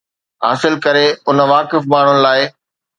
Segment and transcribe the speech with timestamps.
[0.41, 2.53] خاص ڪري اڻ واقف ماڻهن لاءِ